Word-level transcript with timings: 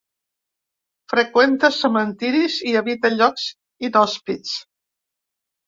Freqüenta 1.13 1.69
cementiris 1.75 2.57
i 2.71 2.75
habita 2.81 3.13
llocs 3.19 3.47
inhòspits. 3.91 4.59